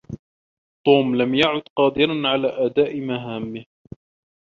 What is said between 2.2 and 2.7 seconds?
على